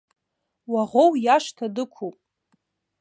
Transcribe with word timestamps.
Уаӷоу 0.71 1.11
иашҭа 1.23 1.67
дықәуп. 1.75 2.15